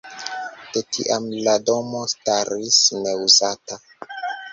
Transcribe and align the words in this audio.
De 0.75 0.81
tiam 0.95 1.27
la 1.47 1.53
domo 1.67 2.01
staris 2.13 2.79
neuzata. 3.05 3.79